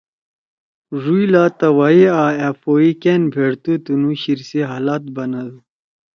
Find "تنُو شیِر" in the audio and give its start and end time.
3.83-4.39